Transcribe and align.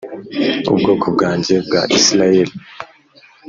ubwoko 0.71 1.05
bwanjye 1.15 1.53
bwa 1.65 1.81
Isirayeli 1.97 2.53